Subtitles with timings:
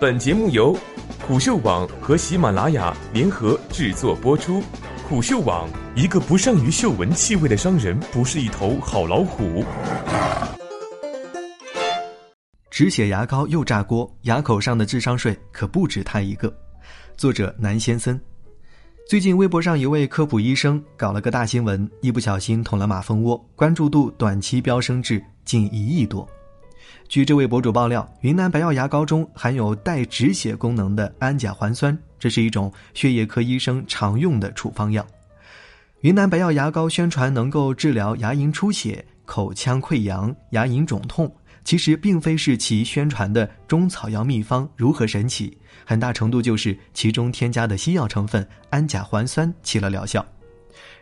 [0.00, 0.78] 本节目由
[1.26, 4.62] 虎嗅网和喜马拉雅联合制作播出。
[5.08, 9.64] 虎嗅网：一个不善于嗅闻气味的商人，不是一头好老虎。
[12.70, 16.56] 止血牙膏又炸锅，牙口上的智商税可不止他一个。
[17.16, 18.20] 作者南先森。
[19.08, 26.28] 最近微博上一位科普医生搞了个大新闻，一不小心捅了马蜂窝，关注度短期飙升至近一亿多。
[27.08, 35.04] 据这位博主爆料，云南白药牙膏中含有带止血功能的氨甲环酸，这是一种血液科医生常用的处方药。
[36.02, 45.56] 云南白药牙膏宣传能够治疗牙龈出血、口腔溃疡、牙龈肿痛，其实并非是其宣传的中草药秘方如何神奇。
[45.86, 50.24] 很大程度就是其中添加的西药成分氨甲环酸起了疗效。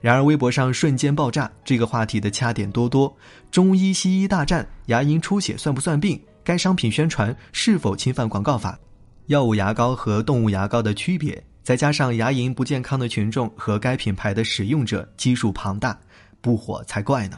[0.06, 3.12] 然而，微博上瞬间爆炸，这个话题的掐点多多：
[3.50, 6.22] 中医西医大战，牙龈出血算不算病？
[6.44, 8.78] 该商品宣传是否侵犯广告法？
[9.26, 15.98] 药物牙膏和动物牙膏的区别，再加上牙龈不健康的群众和该品牌的使用者基数庞大，
[16.40, 17.36] 不火才怪呢！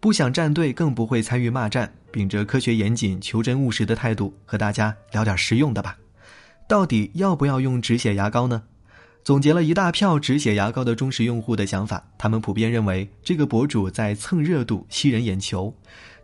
[0.00, 5.94] 不想站队，更不会参与骂战，秉着科学严谨、求真务实的态度，和大家聊点实用的吧。
[6.66, 8.62] 到底要不要用止血牙膏呢？
[9.28, 15.70] 总结了一大票止血牙膏的忠实用户的想法，他们普遍认为这个博主在蹭热度、吸人眼球。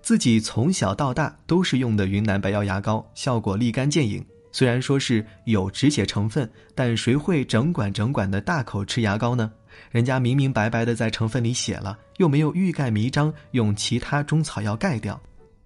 [0.01, 4.25] 自己从小到大都是用的云南白药牙膏，效果立竿见影。
[4.53, 9.53] 虽然说是有止血成分，但谁会整管整管的大口吃牙膏呢？
[9.91, 15.21] 人家明明白白的在成分里写了，又没有欲盖弥彰，用其他中草药盖掉，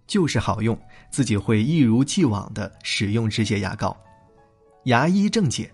[0.08, 0.77] 就是好用，
[1.08, 3.97] 自己会一如既往的使用止血牙膏。
[4.86, 5.70] 牙医正解，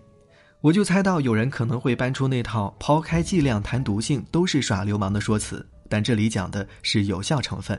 [0.64, 7.78] 我就猜到有人可能会搬出那套“抛开剂量谈毒性都是耍流氓”的说辞，但这里讲的是有效成分。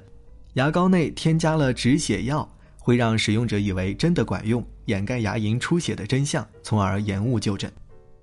[0.54, 7.74] 牙膏内添加了止血药，会让使用者以为真的管用，掩盖牙龈出血的真相，从而延误就诊。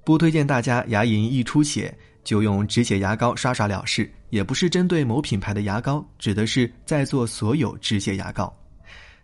[0.04, 8.56] 不推荐大家牙龈一出血就用止血牙膏刷刷了事，也不是针对某品牌的牙膏，指的是在座所有止血牙膏。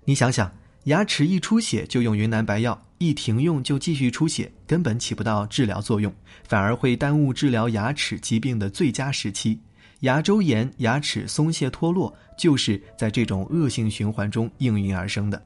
[0.04, 0.52] 你想想。
[0.84, 6.12] 牙齿一出血就用云南白药，一停用就继续出血，根本起不到治疗作用，
[6.44, 9.60] 反而会耽误治疗牙齿疾病的最佳时期。
[10.00, 15.42] 牙周炎、牙齿松懈脱落，就是在这种恶性循环中应运而生的。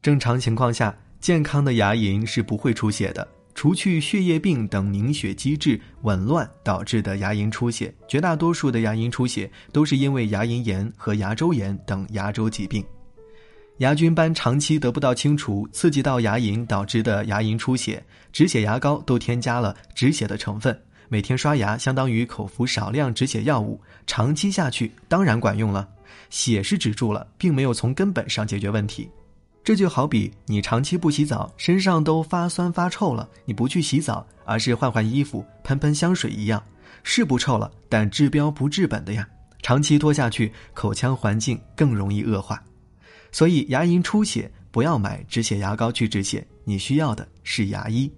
[0.00, 3.26] 正常情况下，健康的牙龈是不会出血的。
[3.52, 12.82] 除去血液病等凝血机制紊乱导致的牙龈出血，绝大多数的牙龈出血都是因为牙龈炎和牙周炎等牙周疾病。
[13.80, 20.78] 牙菌斑长期得不到清除，刺激到牙龈导致的牙龈出血，止血牙膏都添加了止血的成分。
[21.08, 25.88] 每天刷牙相当于口服少量止血药物，长期下去当然管用了。
[26.28, 29.08] 血是止住了，并没有从根本上解决问题。
[29.64, 36.62] 这就好比你长期不洗澡，身上都发酸发臭了，你不去洗澡，而是换换衣服、喷喷香水一样，
[37.02, 39.26] 是不臭了，但治标不治本的呀。
[39.62, 42.62] 长期拖下去，口腔环境更容易恶化。
[43.32, 48.10] 所以牙龈出血不要买止血牙膏去止血，你需要的是牙医。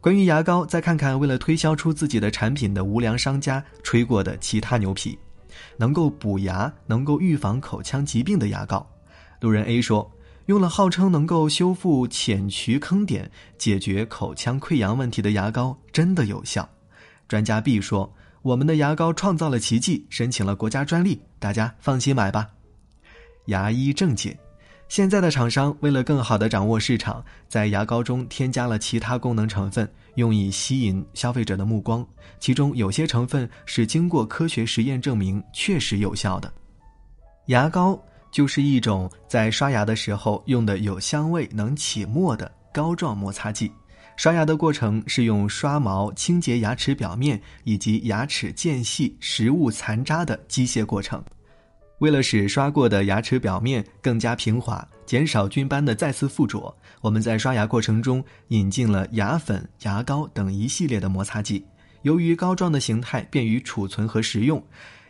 [0.00, 5.18] 关于牙膏，再看看为了推销出自己的产品的无良商家吹过的其他牛皮。
[5.76, 8.84] 能够补牙、能够预防口腔疾病的牙膏，
[9.40, 10.10] 路人 A 说，
[10.46, 16.68] 用了号称能够修复浅龋坑点、解决口腔溃疡问题的牙膏真的有效。
[17.28, 22.48] 专家 B 说，我们的牙膏创造了奇迹，申请了国家专利，大家放心买吧。
[23.46, 24.38] 牙医正解。
[24.88, 32.06] 现在的厂商为了更好地掌握市场，在牙膏中添加了其他功能成分，用以吸引消费者的目光。
[32.38, 36.52] 其中有些成分是经过科学实验证明确实有效的。
[37.46, 37.98] 牙膏
[38.30, 43.72] 就是一种在刷牙的时候用的有香味、能起沫的膏状摩擦剂。
[44.14, 51.24] 刷牙的过程是用刷毛清洁牙齿表面以及牙齿间隙食物残渣的机械过程。
[52.02, 61.64] 为了使刷过的牙齿表面更加平滑，减少菌斑的再次附着，我们在刷牙过程中引进了牙粉、牙膏等一系列的摩擦剂。
[62.02, 64.60] 由于膏状的形态便于储存和食用，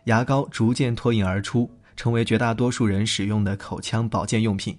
[0.05, 1.67] 牙膏逐渐脱颖而出，
[1.97, 4.77] 成为绝大多数人使用的口腔保健用品。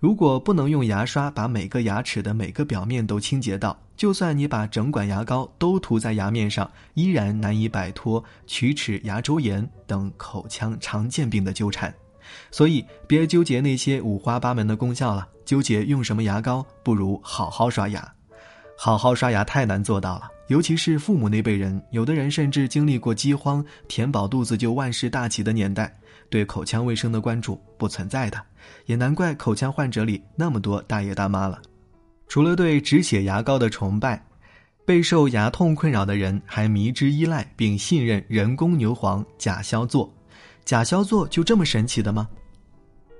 [0.00, 11.92] 如果不能用牙刷把每个牙齿的每个表面都清洁到，就算你把整管牙膏都涂在牙面上，依然难以摆脱龋齿、牙周炎等口腔常见病的纠缠。
[12.52, 18.12] 所以，别纠结那些五花八门的功效了，纠结用什么牙膏，不如好好刷牙。
[18.76, 25.94] 好好刷牙太难做到了，尤其是父母那辈人，有的人甚至经历过饥荒，填饱肚子就万事大吉的年代。
[26.30, 28.38] 对口腔卫生的关注不存在的，
[28.84, 31.60] 也难怪口腔患者里那么多大爷大妈了。
[32.28, 34.22] 除了对止血牙膏的崇拜，
[34.84, 40.10] 备受牙痛困扰的人还迷之依赖并信任人工牛黄甲硝唑。
[40.64, 42.28] 甲硝唑就这么神奇的吗？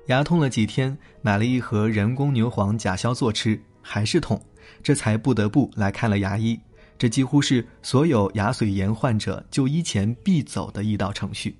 [0.07, 4.43] 牙痛了几天，买了一盒人工牛黄甲硝唑吃，还是痛，
[4.83, 6.59] 这才不得不来看了牙医。
[6.99, 11.57] 这几乎是所有牙髓炎患者就医前必走的一道程序。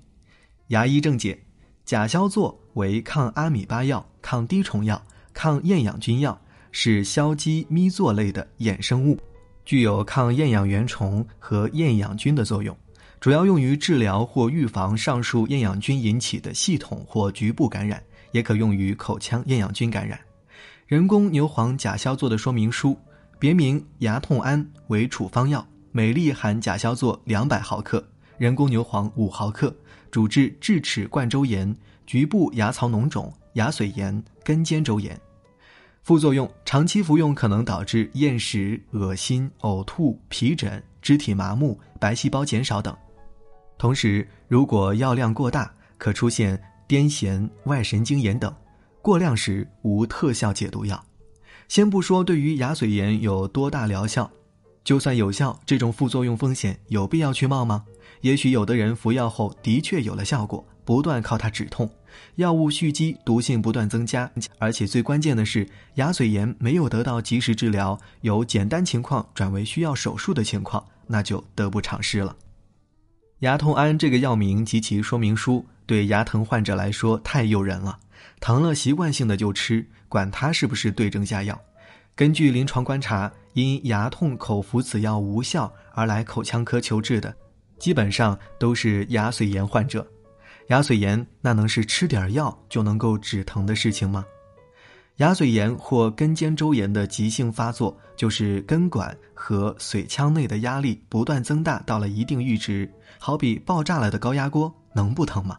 [0.67, 1.39] 牙医正解：
[1.85, 5.01] 甲硝唑为抗阿米巴药、抗滴虫药、
[5.33, 6.39] 抗厌氧菌药。
[6.71, 9.17] 是硝基咪唑类的衍生物，
[9.65, 12.77] 具有抗厌氧原虫和厌氧菌的作用，
[13.19, 17.99] 主要用于治疗或预防上述厌氧菌引起的系统或局部感染，
[18.33, 20.19] 也可用于口腔厌氧菌感染。
[20.85, 22.95] 人工牛黄甲硝唑的说明书，
[23.39, 28.05] 别名牙痛安，为处方药，每粒含甲硝唑两百毫克，
[28.37, 29.73] 人工牛黄五毫克，
[30.11, 31.73] 主治智齿冠周炎、
[32.05, 35.17] 局部牙槽脓肿、牙髓炎、根尖周炎。
[36.03, 42.93] 副作用：长期服用可能导致厌食、恶心、呕吐、皮疹、肢体麻木、白细胞减少等。
[43.77, 48.53] 同时，如果药量过大，可出现癫痫、外神经炎等。
[49.01, 51.01] 过量时无特效解毒药。
[51.69, 54.29] 先不说对于牙髓炎有多大疗效，
[54.83, 57.85] 就算有效，这种副作用风险有必要去冒吗？
[58.21, 60.65] 也许有的人服药后的确有了效果。
[60.83, 61.87] 不断靠它止痛，
[62.37, 72.35] 药物蓄积，毒性不断增加，而且最关键的是，牙髓炎没有得到及时治疗，由简单情况转为需要手术的情况，那就得不偿失了。
[73.41, 77.99] 牙痛安这个药名及其说明书，对牙疼患者来说太诱人了，
[78.39, 81.59] 疼了习惯性的就吃，管它是不是对症下药。
[82.15, 87.33] 根据临床观察，因牙痛口服此药无效而来口腔科求治的，
[87.77, 90.05] 基本上都是牙髓炎患者。
[90.67, 94.25] 牙髓炎那能是吃点药就能够止疼的事情吗？
[95.15, 105.57] 牙髓炎或根尖周炎的急性发作，就是根管和髓腔内的压力不断增大到了一定阈值，好比爆炸了的高压锅，能不疼吗？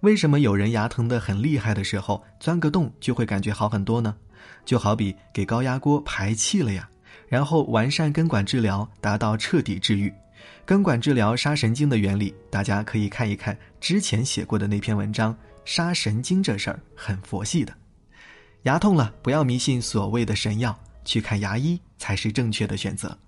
[0.00, 4.14] 为什么有人牙疼的很厉害的时候，钻个洞就会感觉好很多呢？
[4.64, 6.88] 就好比给高压锅排气了呀，
[7.26, 10.12] 然后完善根管治疗，达到彻底治愈。
[10.64, 15.36] 根管治疗杀神经的原理，大家可以看一看之前写过的那篇文章。
[15.64, 17.74] 杀神经这事儿很佛系的。
[18.62, 23.18] 牙痛了，不要迷信所谓的神药，去看牙医才是正确的选择。